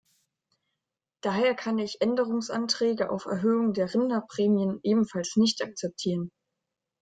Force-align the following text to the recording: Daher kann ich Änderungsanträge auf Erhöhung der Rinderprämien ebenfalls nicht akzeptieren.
Daher 1.23 1.53
kann 1.53 1.77
ich 1.77 2.01
Änderungsanträge 2.01 3.11
auf 3.11 3.25
Erhöhung 3.27 3.73
der 3.73 3.93
Rinderprämien 3.93 4.79
ebenfalls 4.81 5.35
nicht 5.35 5.61
akzeptieren. 5.61 6.31